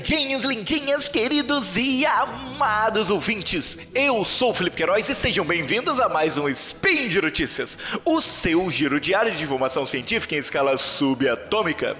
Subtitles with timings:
[0.00, 6.08] Lindinhos, lindinhas, queridos e amados ouvintes, eu sou o Felipe Queiroz e sejam bem-vindos a
[6.08, 11.98] mais um Spin de Notícias, o seu giro diário de informação científica em escala subatômica.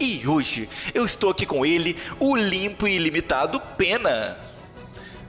[0.00, 4.51] E hoje eu estou aqui com ele, o limpo e ilimitado Pena.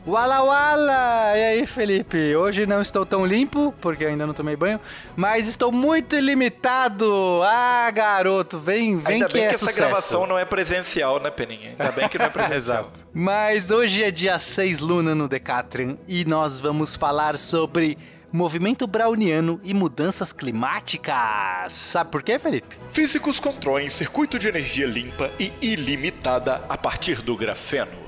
[0.05, 1.37] Wala Wala!
[1.37, 2.35] E aí, Felipe?
[2.35, 4.77] Hoje não estou tão limpo, porque ainda não tomei banho,
[5.15, 7.41] mas estou muito ilimitado!
[7.41, 9.71] Ah, garoto, vem, vem Ainda que bem é que sucesso.
[9.79, 11.69] essa gravação não é presencial, né, Peninha?
[11.79, 12.57] Ainda bem que não é presencial.
[12.57, 12.99] Exato.
[13.13, 17.97] Mas hoje é dia 6 Luna no Decathlon e nós vamos falar sobre
[18.29, 21.71] movimento browniano e mudanças climáticas.
[21.71, 22.75] Sabe por quê, Felipe?
[22.89, 28.02] Físicos constroem circuito de energia limpa e ilimitada a partir do grafeno.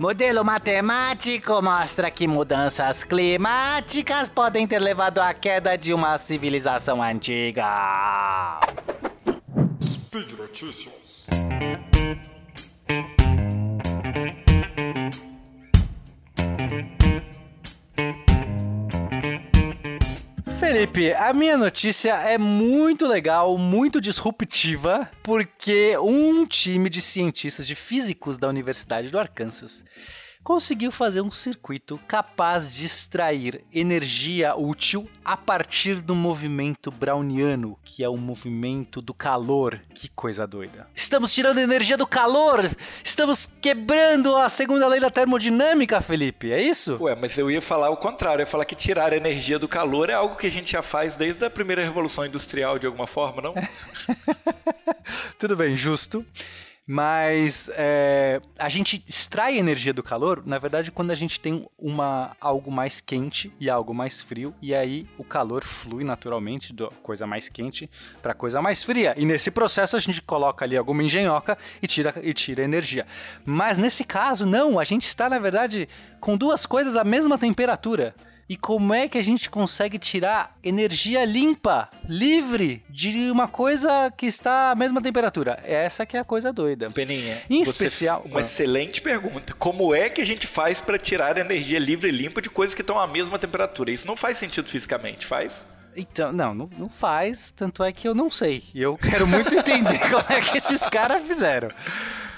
[0.00, 8.58] Modelo matemático mostra que mudanças climáticas podem ter levado à queda de uma civilização antiga.
[9.84, 11.26] Speed Notícias.
[20.60, 27.74] Felipe, a minha notícia é muito legal, muito disruptiva, porque um time de cientistas, de
[27.74, 29.82] físicos da Universidade do Arkansas,
[30.42, 38.02] conseguiu fazer um circuito capaz de extrair energia útil a partir do movimento browniano, que
[38.02, 39.80] é o movimento do calor.
[39.94, 40.88] Que coisa doida.
[40.94, 42.68] Estamos tirando energia do calor!
[43.04, 46.96] Estamos quebrando a segunda lei da termodinâmica, Felipe, é isso?
[47.00, 50.10] Ué, mas eu ia falar o contrário, eu ia falar que tirar energia do calor
[50.10, 53.42] é algo que a gente já faz desde a primeira revolução industrial, de alguma forma,
[53.42, 53.54] não?
[55.38, 56.24] Tudo bem, justo.
[56.92, 62.36] Mas é, a gente extrai energia do calor, na verdade, quando a gente tem uma,
[62.40, 67.28] algo mais quente e algo mais frio, e aí o calor flui naturalmente da coisa
[67.28, 67.88] mais quente
[68.20, 69.14] para coisa mais fria.
[69.16, 73.06] E nesse processo a gente coloca ali alguma engenhoca e tira, e tira energia.
[73.44, 75.88] Mas nesse caso, não, a gente está, na verdade,
[76.18, 78.16] com duas coisas à mesma temperatura.
[78.50, 84.26] E como é que a gente consegue tirar energia limpa, livre, de uma coisa que
[84.26, 85.60] está à mesma temperatura?
[85.62, 86.90] Essa que é a coisa doida.
[86.90, 88.42] Peninha, Em especial- uma Ah.
[88.42, 89.54] excelente pergunta.
[89.56, 92.80] Como é que a gente faz para tirar energia livre e limpa de coisas que
[92.80, 93.92] estão à mesma temperatura?
[93.92, 95.64] Isso não faz sentido fisicamente, faz?
[95.96, 98.64] Então, não, não, não faz, tanto é que eu não sei.
[98.74, 101.68] E eu quero muito entender como é que esses caras fizeram.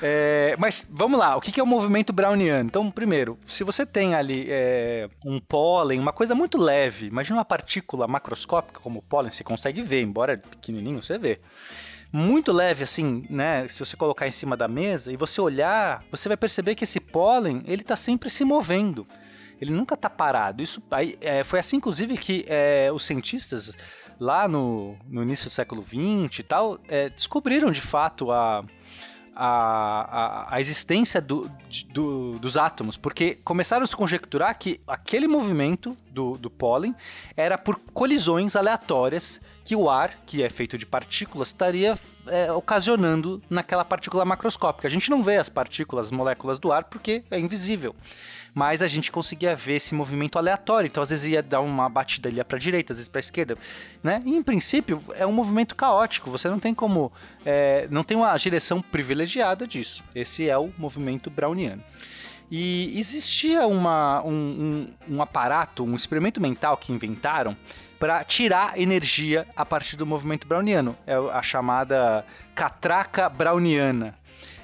[0.04, 2.66] É, mas vamos lá, o que é o movimento browniano?
[2.66, 7.44] Então, primeiro, se você tem ali é, um pólen, uma coisa muito leve, imagina uma
[7.44, 11.38] partícula macroscópica como o pólen, você consegue ver, embora pequenininho, você vê.
[12.12, 13.66] Muito leve assim, né?
[13.68, 16.98] Se você colocar em cima da mesa e você olhar, você vai perceber que esse
[16.98, 19.06] pólen, ele tá sempre se movendo.
[19.60, 20.60] Ele nunca tá parado.
[20.62, 23.74] Isso aí, é, foi assim, inclusive, que é, os cientistas
[24.18, 28.64] lá no, no início do século XX e tal, é, descobriram de fato a,
[29.34, 31.50] a, a, a existência do,
[31.90, 36.94] do- dos átomos, porque começaram a se conjecturar que aquele movimento do, do pólen
[37.36, 41.96] era por colisões aleatórias que o ar, que é feito de partículas, estaria
[42.26, 44.88] é, ocasionando naquela partícula macroscópica.
[44.88, 47.94] A gente não vê as partículas, as moléculas do ar, porque é invisível.
[48.54, 50.86] Mas a gente conseguia ver esse movimento aleatório.
[50.86, 53.20] Então, às vezes ia dar uma batida ali para a direita, às vezes para a
[53.20, 53.56] esquerda,
[54.02, 54.22] né?
[54.26, 56.30] E, em princípio, é um movimento caótico.
[56.30, 57.10] Você não tem como,
[57.46, 60.04] é, não tem uma direção privilegiada disso.
[60.14, 61.82] Esse é o movimento browniano.
[62.54, 64.30] E existia uma, um,
[65.08, 67.56] um, um aparato, um experimento mental que inventaram
[67.98, 70.94] para tirar energia a partir do movimento browniano.
[71.06, 74.14] É a chamada catraca browniana.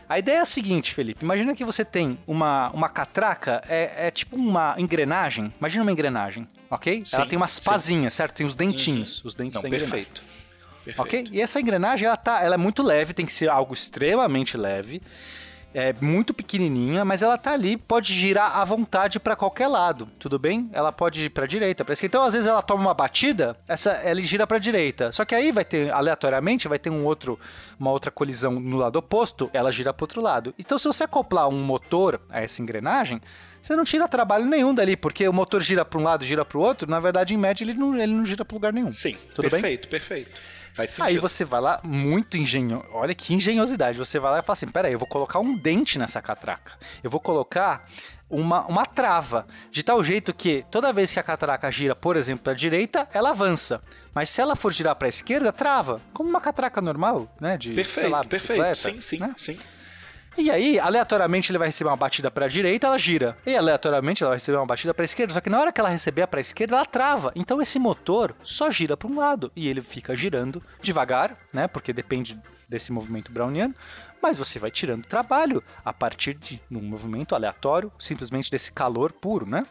[0.07, 1.25] A ideia é a seguinte, Felipe.
[1.25, 5.51] Imagina que você tem uma, uma catraca, é, é tipo uma engrenagem.
[5.59, 7.03] Imagina uma engrenagem, ok?
[7.07, 8.35] Sim, Ela tem umas pazinhas, certo?
[8.35, 10.05] Tem os dentinhos, os dentes Não, da engrenagem.
[10.05, 10.23] perfeito.
[10.85, 11.01] Perfeito.
[11.01, 11.29] Ok?
[11.33, 15.01] E essa engrenagem, ela, tá, ela é muito leve, tem que ser algo extremamente leve.
[15.75, 20.39] É muito pequenininha, mas ela tá ali, pode girar à vontade para qualquer lado, tudo
[20.39, 20.69] bem?
[20.73, 22.17] Ela pode ir para direita, para esquerda.
[22.17, 25.13] Então, às vezes ela toma uma batida, essa ela gira para direita.
[25.13, 27.39] Só que aí vai ter aleatoriamente vai ter um outro
[27.79, 30.55] uma outra colisão no lado oposto, ela gira para outro lado.
[30.59, 33.21] Então, se você acoplar um motor a essa engrenagem,
[33.61, 36.59] você não tira trabalho nenhum dali, porque o motor gira para um lado, gira para
[36.59, 38.91] o outro, na verdade, em média, ele não, ele não gira para lugar nenhum.
[38.91, 39.61] Sim, Tudo bem?
[39.61, 40.41] perfeito, perfeito.
[40.79, 41.09] Faz sentido.
[41.09, 42.85] Aí você vai lá, muito engenho.
[42.93, 43.99] Olha que engenhosidade.
[43.99, 46.75] Você vai lá e fala assim: peraí, eu vou colocar um dente nessa catraca.
[47.03, 47.85] Eu vou colocar
[48.31, 49.45] uma, uma trava.
[49.73, 53.09] De tal jeito que toda vez que a catraca gira, por exemplo, para a direita,
[53.13, 53.83] ela avança.
[54.15, 56.01] Mas se ela for girar para a esquerda, trava.
[56.15, 57.57] Como uma catraca normal, né?
[57.57, 58.77] De, Perfeito, lá, perfeito.
[58.77, 59.35] Sim, sim, né?
[59.37, 59.59] sim.
[60.39, 63.37] E aí, aleatoriamente, ele vai receber uma batida pra direita, ela gira.
[63.45, 65.35] E aleatoriamente, ela vai receber uma batida pra esquerda.
[65.35, 67.33] Só que na hora que ela receber a pra esquerda, ela trava.
[67.35, 69.51] Então esse motor só gira para um lado.
[69.57, 71.67] E ele fica girando devagar, né?
[71.67, 72.39] Porque depende
[72.69, 73.75] desse movimento browniano.
[74.23, 79.47] mas você vai tirando trabalho a partir de um movimento aleatório, simplesmente desse calor puro,
[79.47, 79.65] né?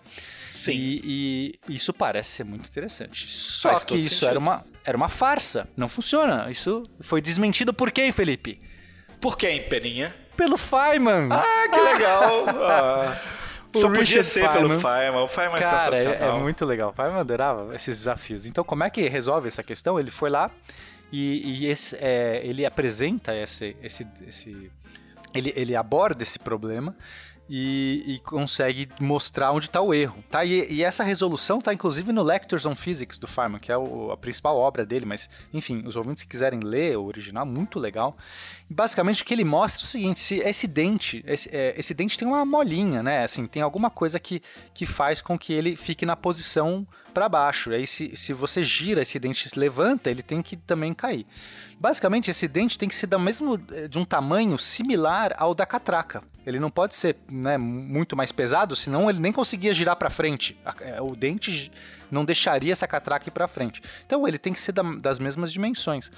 [0.49, 0.71] Sim.
[0.73, 3.27] E, e isso parece ser muito interessante.
[3.27, 4.29] Só Faz que isso sentido.
[4.29, 5.67] era uma, era uma farsa.
[5.77, 6.49] Não funciona.
[6.49, 8.59] Isso foi desmentido por quem, Felipe?
[9.21, 10.15] Por que, hein, Peninha?
[10.37, 11.29] Pelo Feynman.
[11.31, 12.45] Ah, que legal!
[12.69, 13.17] Ah.
[13.75, 14.79] O Só podia ser pelo Feynman.
[14.79, 15.23] Feynman.
[15.23, 16.39] O Feynman é Cara, é, é sensacional.
[16.39, 16.89] muito legal.
[16.89, 18.45] O Feynman adorava esses desafios.
[18.45, 19.99] Então, como é que resolve essa questão?
[19.99, 20.49] Ele foi lá
[21.11, 24.71] e, e esse, é, ele apresenta esse, esse, esse
[25.33, 26.95] ele, ele aborda esse problema
[27.49, 30.23] e, e consegue mostrar onde está o erro.
[30.29, 30.43] Tá?
[30.43, 34.11] E, e essa resolução está inclusive no Lectures on Physics do Feynman, que é o-
[34.11, 38.17] a principal obra dele, mas enfim, os ouvintes que quiserem ler o original, muito legal.
[38.69, 42.17] Basicamente o que ele mostra é o seguinte: se esse dente, esse, é, esse dente
[42.17, 43.23] tem uma molinha, né?
[43.23, 44.41] Assim, tem alguma coisa que,
[44.73, 47.71] que faz com que ele fique na posição para baixo.
[47.71, 51.25] E aí, se, se você gira esse dente se levanta, ele tem que também cair.
[51.79, 55.65] Basicamente, esse dente tem que ser do mesmo, eh, de um tamanho similar ao da
[55.65, 56.23] catraca.
[56.45, 60.57] Ele não pode ser né, muito mais pesado, senão ele nem conseguia girar para frente.
[60.81, 61.71] Eh, O dente
[62.11, 63.81] não deixaria essa catraca ir para frente.
[64.05, 66.11] Então, ele tem que ser da- das mesmas dimensões.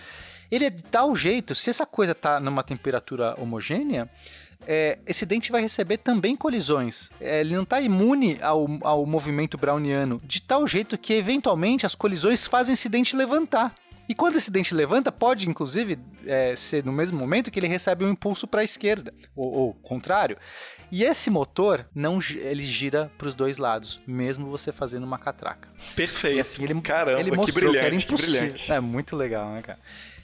[0.51, 4.09] Ele é de tal jeito, se essa coisa está numa temperatura homogênea,
[4.67, 7.11] é, esse dente vai receber também colisões.
[7.21, 11.95] É, ele não está imune ao, ao movimento browniano, de tal jeito que, eventualmente, as
[11.95, 13.73] colisões fazem esse dente levantar.
[14.09, 18.03] E quando esse dente levanta, pode, inclusive, é, ser no mesmo momento que ele recebe
[18.03, 20.35] um impulso para a esquerda, ou, ou contrário.
[20.91, 25.69] E esse motor, não, ele gira para os dois lados, mesmo você fazendo uma catraca.
[25.95, 26.37] Perfeito.
[26.37, 28.41] E assim, ele, Caramba, ele que mostrou brilhante, que era que impossível.
[28.41, 28.71] brilhante.
[28.71, 29.79] É muito legal, né, cara?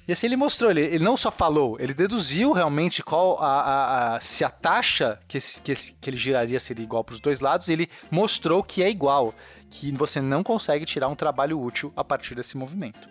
[0.07, 4.15] E assim ele mostrou, ele, ele não só falou, ele deduziu realmente qual a, a-
[4.15, 7.19] a- se a taxa que, esse- que, esse- que ele giraria seria igual para os
[7.19, 9.33] dois lados, ele mostrou que é igual,
[9.71, 13.09] que você não consegue tirar um trabalho útil a partir desse movimento.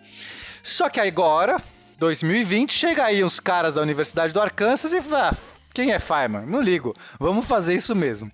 [0.63, 1.61] Só que agora,
[1.99, 5.37] 2020, chega aí uns caras da Universidade do Arkansas e fala, "Ah,
[5.75, 6.47] quem é Feynman?
[6.47, 8.31] Não ligo, vamos fazer isso mesmo.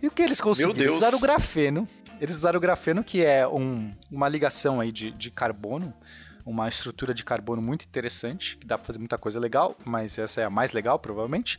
[0.00, 0.70] E o que eles conseguiram?
[0.90, 1.88] Eles usaram o grafeno.
[2.20, 5.92] Eles usaram o grafeno, que é um- uma ligação aí de, de carbono,
[6.46, 10.40] uma estrutura de carbono muito interessante, que dá pra fazer muita coisa legal, mas essa
[10.40, 11.58] é a mais legal, provavelmente.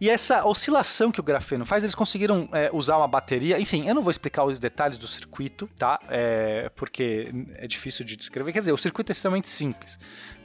[0.00, 3.58] E essa oscilação que o grafeno faz, eles conseguiram é, usar uma bateria.
[3.58, 5.98] Enfim, eu não vou explicar os detalhes do circuito, tá?
[6.08, 8.52] É, porque é difícil de descrever.
[8.52, 9.98] Quer dizer, o circuito é extremamente simples,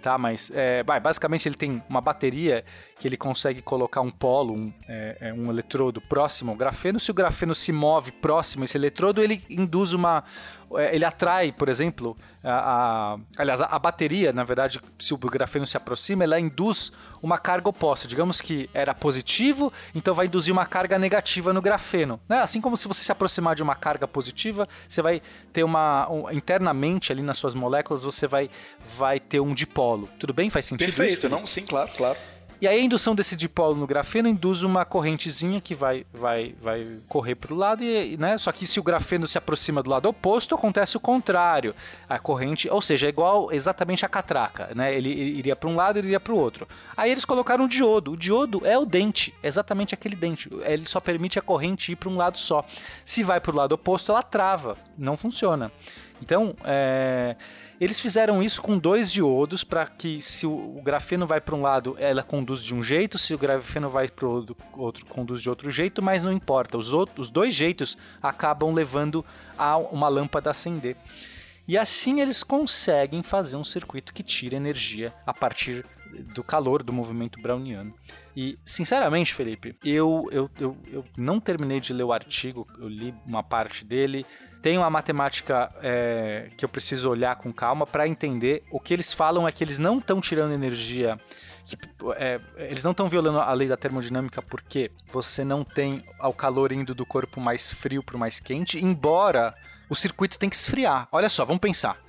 [0.05, 0.17] tá?
[0.19, 2.63] Mas, é, basicamente, ele tem uma bateria
[2.99, 6.99] que ele consegue colocar um polo, um, é, é, um eletrodo próximo ao grafeno.
[6.99, 10.23] Se o grafeno se move próximo a esse eletrodo, ele induz uma.
[10.75, 15.65] é, Ele atrai, por exemplo, a, a- aliás, a bateria, na verdade, se o grafeno
[15.65, 16.91] se aproxima, ela induz
[17.25, 18.07] uma carga oposta.
[18.07, 22.19] Digamos que era positivo, então vai induzir uma carga negativa no grafeno.
[22.29, 22.39] Né?
[22.39, 26.07] Assim como se você se aproximar de uma carga positiva, você vai ter uma.
[26.09, 28.49] um- internamente ali nas suas moléculas, você vai,
[28.97, 30.07] vai ter um dipolo.
[30.19, 30.49] Tudo bem?
[30.49, 30.97] Faz sentido isso?
[30.97, 31.45] Perfeito, não?
[31.45, 32.17] Sim, claro, claro.
[32.61, 36.87] E aí a indução desse dipolo no grafeno induz uma correntezinha que vai, vai, vai
[37.07, 38.37] correr para o lado, e, né?
[38.37, 41.75] Só que se o grafeno se aproxima do lado oposto, acontece o contrário.
[42.07, 44.95] A corrente, ou seja, é igual exatamente a catraca, né?
[44.95, 46.67] Ele iria para um lado e iria para o outro.
[46.95, 48.13] Aí eles colocaram o diodo.
[48.13, 50.49] O diodo é o dente, exatamente aquele dente.
[50.63, 52.65] Ele só permite a corrente ir para um lado só.
[53.03, 55.71] Se vai para o lado oposto, ela trava, não funciona.
[56.21, 57.35] Então, é,
[57.79, 61.95] eles fizeram isso com dois diodos para que se o, grafeno vai para um lado,
[61.99, 65.69] ela conduz de um jeito, se o grafeno vai para o outro, conduz de outro
[65.71, 66.77] jeito, mas não importa.
[66.77, 69.25] Os, outros, os dois jeitos acabam levando
[69.57, 70.95] a uma lâmpada acender.
[71.67, 75.83] E assim eles conseguem fazer um circuito que tira energia a partir
[76.33, 77.93] do calor do movimento browniano.
[78.35, 83.13] E, sinceramente, Felipe, eu, eu, eu, eu não terminei de ler o artigo, eu li
[83.25, 84.25] uma parte dele.
[84.65, 88.63] Tem uma matemática é, que eu preciso olhar com calma para entender.
[88.71, 91.19] O que eles falam é que eles não estão tirando energia.
[91.67, 91.77] Que,
[92.15, 96.71] é, eles não estão violando a lei da termodinâmica porque você não tem o calor
[96.71, 99.53] indo do corpo mais frio para o mais quente, embora
[99.87, 101.07] o circuito tem que esfriar.
[101.11, 101.99] Olha só, vamos pensar.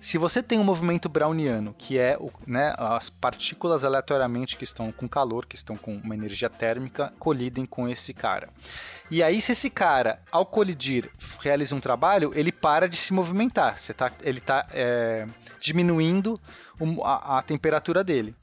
[0.00, 4.92] Se você tem um movimento browniano, que é o, né, as partículas aleatoriamente que estão
[4.92, 8.48] com calor, que estão com uma energia térmica, colidem com esse cara.
[9.10, 11.10] E aí, se esse cara, ao colidir,
[11.40, 13.78] realiza um trabalho, ele para de se movimentar.
[13.78, 15.26] Você tá, ele está é,
[15.60, 16.40] diminuindo
[17.02, 18.34] a, a temperatura dele.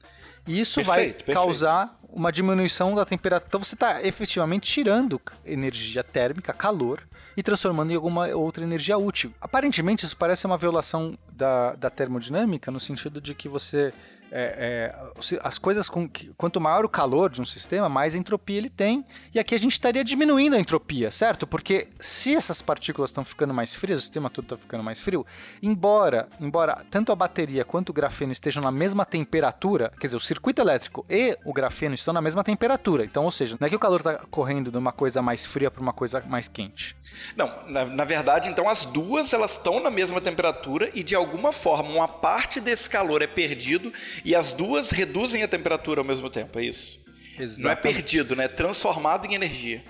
[0.46, 1.32] E isso Perfeito, vai perfeito.
[1.32, 3.48] causar uma diminuição da temperatura.
[3.48, 7.02] Então você está efetivamente tirando energia térmica, calor,
[7.36, 9.32] e transformando em alguma outra energia útil.
[9.40, 13.92] Aparentemente, isso parece uma violação da, da termodinâmica no sentido de que você
[14.36, 18.68] é, é, as coisas com quanto maior o calor de um sistema, mais entropia ele
[18.68, 19.06] tem.
[19.32, 21.46] E aqui a gente estaria diminuindo a entropia, certo?
[21.46, 25.24] Porque se essas partículas estão ficando mais frias, o sistema todo está ficando mais frio,
[25.62, 30.20] embora, embora tanto a bateria quanto o grafeno estejam na mesma temperatura, quer dizer, o
[30.20, 33.04] circuito elétrico e o grafeno estão na mesma temperatura.
[33.04, 35.70] Então, ou seja, não é que o calor está correndo de uma coisa mais fria
[35.70, 36.96] para uma coisa mais quente.
[37.36, 41.52] Não, na, na verdade, então as duas elas estão na mesma temperatura e de alguma
[41.52, 43.92] forma uma parte desse calor é perdido
[44.24, 47.04] e as duas reduzem a temperatura ao mesmo tempo, é isso?
[47.38, 47.62] Exatamente.
[47.62, 48.44] Não é perdido, né?
[48.44, 49.82] É transformado em energia.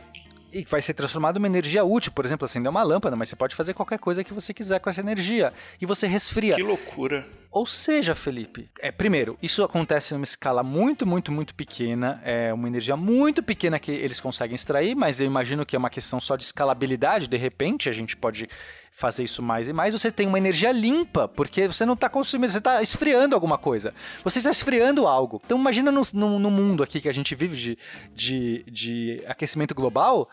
[0.52, 3.34] E vai ser transformado em uma energia útil, por exemplo, acender uma lâmpada, mas você
[3.34, 5.52] pode fazer qualquer coisa que você quiser com essa energia.
[5.80, 6.54] E você resfria.
[6.54, 7.26] Que loucura.
[7.50, 12.68] Ou seja, Felipe, é, primeiro, isso acontece numa escala muito, muito, muito pequena, é uma
[12.68, 16.36] energia muito pequena que eles conseguem extrair, mas eu imagino que é uma questão só
[16.36, 18.48] de escalabilidade, de repente a gente pode
[18.96, 22.52] fazer isso mais e mais, você tem uma energia limpa, porque você não está consumindo,
[22.52, 23.92] você está esfriando alguma coisa.
[24.22, 25.42] Você está esfriando algo.
[25.44, 27.78] Então imagina no, no, no mundo aqui que a gente vive de,
[28.14, 30.30] de, de aquecimento global,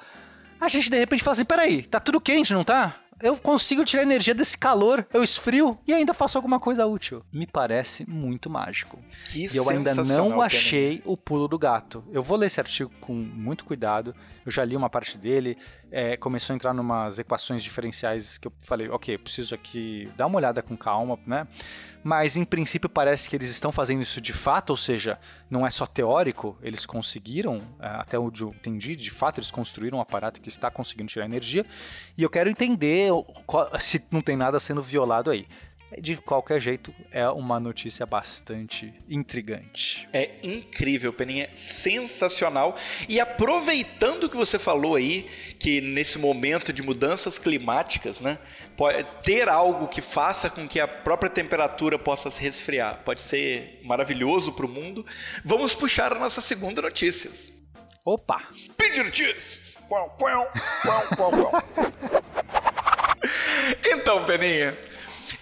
[0.60, 3.01] a gente de repente fala assim, peraí, tá tudo quente, não tá?
[3.22, 7.24] Eu consigo tirar energia desse calor, eu esfrio e ainda faço alguma coisa útil.
[7.32, 9.00] Me parece muito mágico.
[9.26, 12.04] Que e eu ainda não achei o pulo do gato.
[12.12, 14.16] Eu vou ler esse artigo com muito cuidado.
[14.46, 15.58] Eu já li uma parte dele.
[15.92, 20.38] É, começou a entrar numas equações diferenciais que eu falei, ok, preciso aqui dar uma
[20.38, 21.48] olhada com calma, né?
[22.04, 25.70] Mas em princípio parece que eles estão fazendo isso de fato, ou seja, não é
[25.70, 30.42] só teórico, eles conseguiram, é, até onde eu entendi, de fato eles construíram um aparato
[30.42, 31.66] que está conseguindo tirar energia,
[32.18, 33.10] e eu quero entender
[33.80, 35.48] se não tem nada sendo violado aí
[36.00, 40.08] de qualquer jeito, é uma notícia bastante intrigante.
[40.14, 42.78] É incrível, Peninha, sensacional.
[43.10, 45.30] E aproveitando que você falou aí,
[45.60, 48.40] que nesse momento de mudanças climáticas, né,
[48.78, 53.82] pode ter algo que faça com que a própria temperatura possa se resfriar, pode ser
[53.84, 55.06] maravilhoso para o mundo.
[55.44, 57.30] Vamos puxar a nossa segunda notícia.
[58.06, 58.42] Opa!
[58.50, 59.78] Speed Notícias!
[63.86, 64.76] então, Peninha,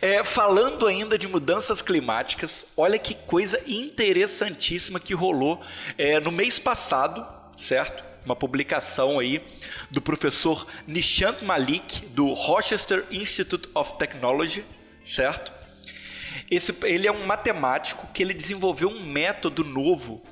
[0.02, 5.62] é, falando ainda de mudanças climáticas, olha que coisa interessantíssima que rolou
[5.98, 7.26] é, no mês passado,
[7.58, 8.04] certo?
[8.26, 9.44] Uma publicação aí
[9.90, 14.64] do professor Nishant Malik, do Rochester Institute of Technology,
[15.04, 15.52] certo?
[16.50, 20.24] Esse, ele é um matemático que ele desenvolveu um método novo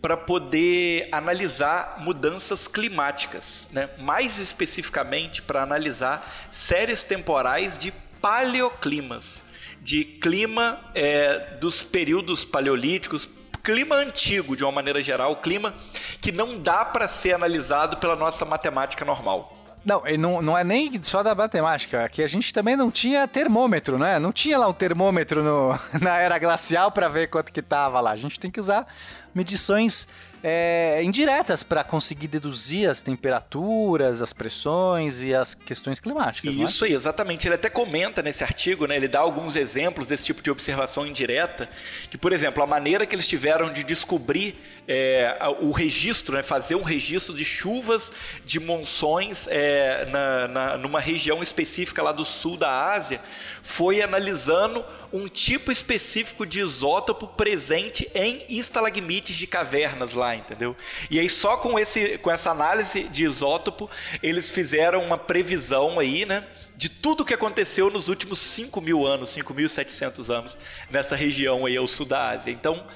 [0.00, 3.88] para poder analisar mudanças climáticas, né?
[3.98, 7.92] mais especificamente para analisar séries temporais de
[8.26, 9.44] paleoclimas,
[9.80, 13.28] de clima é, dos períodos paleolíticos,
[13.62, 15.72] clima antigo de uma maneira geral, clima
[16.20, 19.56] que não dá para ser analisado pela nossa matemática normal.
[19.84, 22.04] Não, não, não é nem só da matemática.
[22.04, 24.18] Aqui a gente também não tinha termômetro, né?
[24.18, 28.10] Não tinha lá um termômetro no, na era glacial para ver quanto que tava lá.
[28.10, 28.92] A gente tem que usar
[29.32, 30.08] medições
[30.42, 36.50] é, indiretas para conseguir deduzir as temperaturas, as pressões e as questões climáticas.
[36.50, 36.54] É?
[36.54, 36.88] Isso é?
[36.88, 37.46] aí, exatamente.
[37.46, 41.68] Ele até comenta nesse artigo, né, ele dá alguns exemplos desse tipo de observação indireta,
[42.10, 44.56] que, por exemplo, a maneira que eles tiveram de descobrir
[44.88, 48.12] é, o registro, né, fazer um registro de chuvas,
[48.44, 53.20] de monções é, na, na, numa região específica lá do sul da Ásia,
[53.62, 60.76] foi analisando um tipo específico de isótopo presente em estalagmites de cavernas lá, entendeu?
[61.10, 63.90] E aí só com, esse, com essa análise de isótopo,
[64.22, 66.44] eles fizeram uma previsão aí, né?
[66.76, 70.58] de tudo que aconteceu nos últimos 5 mil anos, 5.700 anos,
[70.90, 72.50] nessa região aí ao sul da Ásia.
[72.50, 72.86] Então,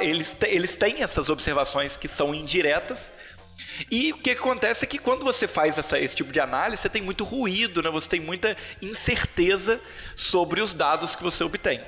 [0.00, 3.10] eles, eles têm essas observações que são indiretas,
[3.90, 6.88] e o que acontece é que quando você faz essa, esse tipo de análise, você
[6.88, 7.90] tem muito ruído, né?
[7.90, 9.80] você tem muita incerteza
[10.16, 11.80] sobre os dados que você obtém.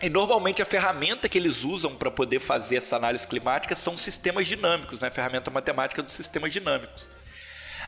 [0.00, 4.46] E normalmente a ferramenta que eles usam para poder fazer essa análise climática são sistemas
[4.46, 5.08] dinâmicos, né?
[5.08, 7.08] a ferramenta matemática dos sistemas dinâmicos.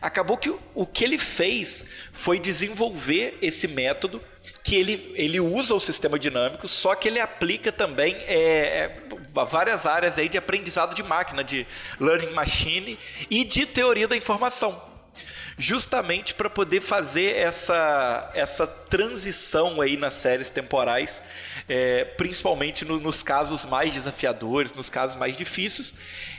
[0.00, 4.22] Acabou que o que ele fez foi desenvolver esse método
[4.62, 9.02] que ele, ele usa o sistema dinâmico, só que ele aplica também é, é,
[9.46, 11.66] várias áreas aí de aprendizado de máquina, de
[11.98, 12.98] learning machine
[13.28, 14.87] e de teoria da informação.
[15.58, 21.20] Justamente para poder fazer essa, essa transição aí nas séries temporais,
[21.68, 25.94] é, principalmente no, nos casos mais desafiadores, nos casos mais difíceis,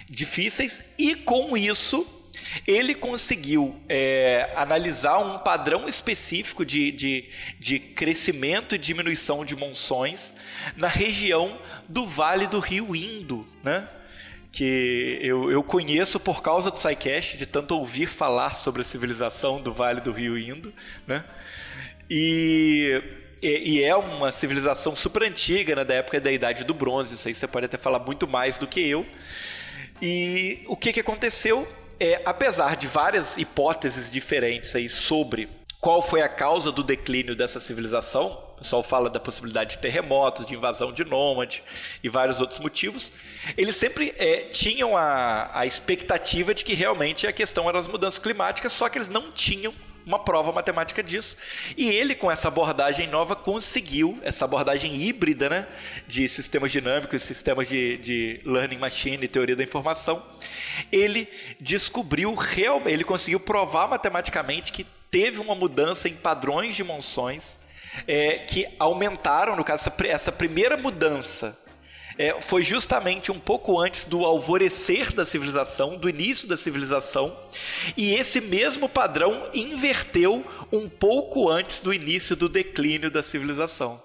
[0.09, 2.07] difíceis, e com isso
[2.65, 10.33] ele conseguiu é, analisar um padrão específico de, de, de crescimento e diminuição de monções
[10.77, 13.87] na região do Vale do Rio Indo, né?
[14.51, 19.61] Que eu, eu conheço por causa do SciCast, de tanto ouvir falar sobre a civilização
[19.61, 20.73] do Vale do Rio Indo,
[21.07, 21.23] né?
[22.09, 23.01] E
[23.41, 27.15] e, é uma civilização super antiga, né, da época da Idade do Bronze.
[27.15, 29.05] Isso aí você pode até falar muito mais do que eu.
[30.01, 31.67] E o que, que aconteceu?
[31.99, 37.59] É, apesar de várias hipóteses diferentes aí sobre qual foi a causa do declínio dessa
[37.59, 41.63] civilização, pessoal fala da possibilidade de terremotos, de invasão de nômade
[42.03, 43.11] e vários outros motivos.
[43.57, 48.19] Eles sempre é, tinham a, a expectativa de que realmente a questão era as mudanças
[48.19, 49.73] climáticas, só que eles não tinham
[50.05, 51.37] uma prova matemática disso.
[51.77, 55.67] E ele, com essa abordagem nova, conseguiu, essa abordagem híbrida né,
[56.07, 60.25] de sistemas dinâmicos, sistemas de, de learning machine, teoria da informação,
[60.91, 61.27] ele
[61.59, 67.58] descobriu realmente, ele conseguiu provar matematicamente que teve uma mudança em padrões de monções
[68.07, 71.57] é, que aumentaram, no caso, essa, essa primeira mudança
[72.17, 77.35] é, foi justamente um pouco antes do alvorecer da civilização, do início da civilização,
[77.95, 84.01] e esse mesmo padrão inverteu um pouco antes do início do declínio da civilização.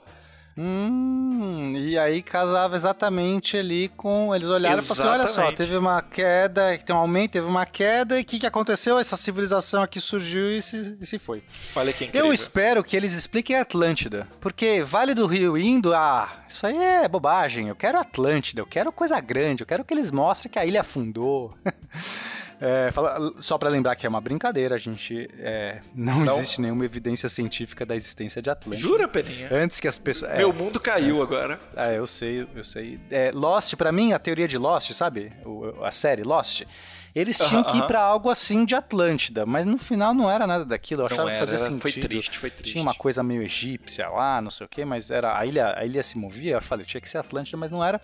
[0.57, 4.33] Hum, e aí casava exatamente ali com.
[4.33, 7.67] Eles olharam e falaram assim: olha só, teve uma queda, tem um aumento, teve uma
[7.67, 8.97] queda, e o que, que aconteceu?
[8.97, 11.43] Essa civilização aqui surgiu e se, e se foi.
[11.75, 12.29] Olha que incrível.
[12.29, 17.09] Eu espero que eles expliquem Atlântida, porque Vale do Rio indo, ah, isso aí é
[17.09, 17.67] bobagem.
[17.67, 20.83] Eu quero Atlântida, eu quero coisa grande, eu quero que eles mostrem que a ilha
[20.83, 21.53] afundou.
[22.65, 26.63] É, fala, só para lembrar que é uma brincadeira, a gente é, não, não, existe
[26.63, 28.89] nenhuma evidência científica da existência de Atlântida.
[28.89, 29.51] Jura, Peninha?
[29.53, 30.33] Antes que as pessoas.
[30.33, 31.61] É, Meu mundo caiu agora.
[31.77, 32.99] É, eu sei, eu sei.
[33.11, 35.31] É, Lost, para mim, a teoria de Lost, sabe?
[35.45, 36.63] O, a série Lost.
[37.15, 40.29] Eles tinham uh -huh, que ir para algo assim de Atlântida, mas no final não
[40.29, 41.03] era nada daquilo.
[41.03, 41.81] Eu achava que fazia sentido.
[41.81, 42.73] Foi triste, foi triste.
[42.73, 45.85] Tinha uma coisa meio egípcia lá, não sei o quê, mas era a ilha, a
[45.85, 46.57] ilha se movia.
[46.57, 48.01] Eu falei, tinha que ser Atlântida, mas não era.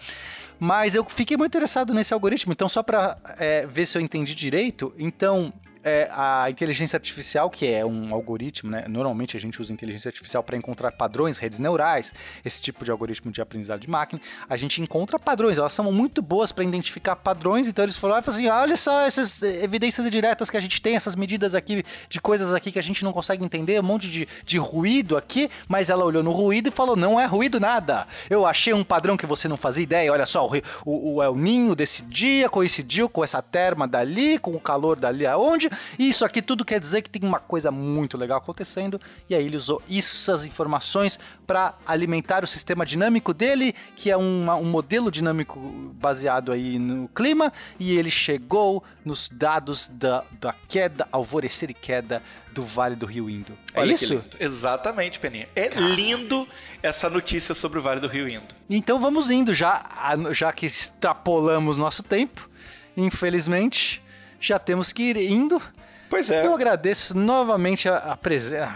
[0.59, 2.53] Mas eu fiquei muito interessado nesse algoritmo.
[2.53, 5.53] Então, só para é, ver se eu entendi direito, então
[5.83, 8.85] é, a inteligência artificial, que é um algoritmo, né?
[8.89, 12.13] Normalmente a gente usa inteligência artificial para encontrar padrões, redes neurais,
[12.45, 14.21] esse tipo de algoritmo de aprendizado de máquina.
[14.49, 18.49] A gente encontra padrões, elas são muito boas para identificar padrões, então eles falaram assim:
[18.49, 22.71] olha só essas evidências diretas que a gente tem, essas medidas aqui de coisas aqui
[22.71, 26.23] que a gente não consegue entender, um monte de, de ruído aqui, mas ela olhou
[26.23, 28.07] no ruído e falou: não é ruído nada.
[28.29, 30.13] Eu achei um padrão que você não fazia ideia.
[30.13, 34.55] Olha só, o, o, o El Ninho desse dia coincidiu com essa terma dali, com
[34.55, 38.17] o calor dali aonde e isso aqui tudo quer dizer que tem uma coisa muito
[38.17, 39.01] legal acontecendo.
[39.29, 44.55] E aí ele usou essas informações para alimentar o sistema dinâmico dele, que é uma,
[44.57, 45.59] um modelo dinâmico
[45.95, 47.53] baseado aí no clima.
[47.79, 53.31] E ele chegou nos dados da, da queda, alvorecer e queda do Vale do Rio
[53.31, 53.57] Indo.
[53.73, 54.23] É Olha isso?
[54.39, 55.49] Exatamente, Peninha.
[55.55, 56.47] É lindo
[56.83, 58.55] essa notícia sobre o Vale do Rio Indo.
[58.69, 59.85] Então vamos indo, já,
[60.33, 62.49] já que extrapolamos nosso tempo,
[62.97, 64.03] infelizmente
[64.41, 65.61] já temos que ir indo.
[66.09, 66.45] Pois é.
[66.45, 68.75] Eu agradeço novamente a, a presença.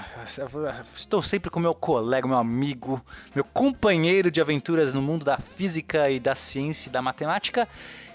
[0.95, 6.09] Estou sempre com meu colega, meu amigo, meu companheiro de aventuras no mundo da física
[6.09, 7.67] e da ciência e da matemática.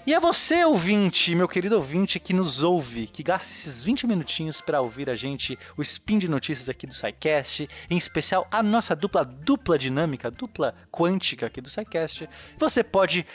[0.06, 4.58] E é você, ouvinte, meu querido ouvinte, que nos ouve, que gasta esses 20 minutinhos
[4.58, 8.96] para ouvir a gente, o spin de notícias aqui do SciCast, em especial a nossa
[8.96, 12.28] dupla, dupla dinâmica, dupla quântica aqui do SciCast.
[12.58, 13.26] Você pode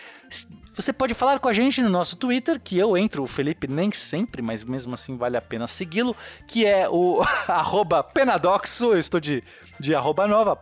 [0.74, 3.92] você pode falar com a gente no nosso Twitter, que eu entro, o Felipe nem
[3.92, 7.22] sempre, mas mesmo assim vale a pena segui-lo, que é o
[8.14, 9.44] penadoxo, eu estou de,
[9.80, 10.58] de nova,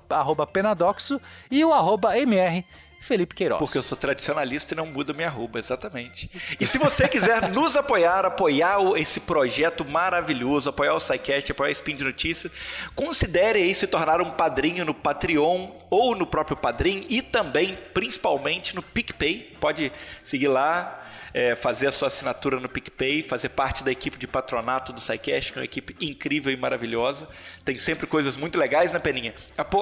[0.45, 2.65] penadoxo, e o mr
[3.03, 3.59] Felipe Queiroz.
[3.59, 6.31] Porque eu sou tradicionalista e não mudo minha arroba, exatamente.
[6.57, 11.73] E se você quiser nos apoiar, apoiar esse projeto maravilhoso, apoiar o SciCast, apoiar o
[11.73, 12.51] Spin de Notícias,
[12.95, 18.73] considere aí se tornar um padrinho no Patreon ou no próprio Padrim e também, principalmente,
[18.73, 19.52] no PicPay.
[19.63, 19.93] Pode
[20.25, 21.01] seguir lá,
[21.33, 25.53] é, fazer a sua assinatura no PicPay, fazer parte da equipe de patronato do SciCast,
[25.53, 27.29] que é uma equipe incrível e maravilhosa.
[27.63, 29.33] Tem sempre coisas muito legais, né, Peninha?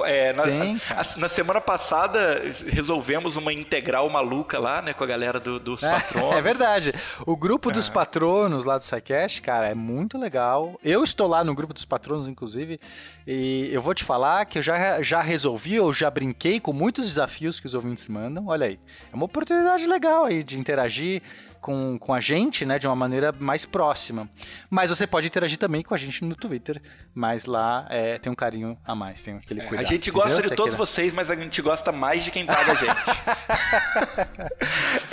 [0.06, 5.06] É, na, Tem, a, na, semana passada resolvemos uma integral maluca lá, né, com a
[5.06, 6.36] galera do, dos é, patronos.
[6.36, 6.94] É verdade.
[7.26, 7.92] O grupo dos ah.
[7.92, 10.78] patronos lá do SciCast, cara, é muito legal.
[10.84, 12.78] Eu estou lá no grupo dos patronos, inclusive,
[13.26, 17.06] e eu vou te falar que eu já, já resolvi, eu já brinquei com muitos
[17.06, 18.46] desafios que os ouvintes mandam.
[18.46, 18.78] Olha aí.
[19.12, 21.22] É uma oportunidade legal aí de interagir
[21.62, 24.28] com, com a gente, né, de uma maneira mais próxima.
[24.68, 26.82] Mas você pode interagir também com a gente no Twitter,
[27.14, 29.84] mas lá é, tem um carinho a mais, tem aquele cuidado.
[29.84, 30.50] É, a gente gosta entendeu?
[30.50, 32.90] de todos vocês, mas a gente gosta mais de quem paga a gente.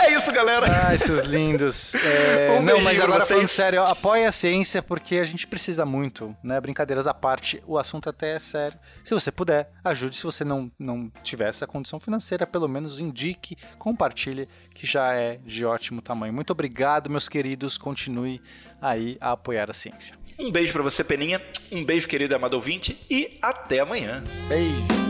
[0.00, 0.66] é isso, galera.
[0.88, 1.94] Ai, seus lindos.
[1.94, 6.36] É, um não, mas agora falando sério, apoia a ciência porque a gente precisa muito,
[6.42, 6.60] né?
[6.60, 8.78] Brincadeiras à parte, o assunto até é sério.
[9.04, 10.16] Se você puder, ajude.
[10.16, 15.38] Se você não, não tiver essa condição financeira, pelo menos indique, compartilhe, que já é
[15.44, 16.32] de ótimo tamanho.
[16.32, 17.76] Muito obrigado, meus queridos.
[17.76, 18.40] Continue
[18.80, 20.18] aí a apoiar a ciência.
[20.38, 21.40] Um beijo para você, Peninha.
[21.70, 22.98] Um beijo, querido amado ouvinte.
[23.10, 24.24] E até amanhã.
[24.48, 25.09] Beijo.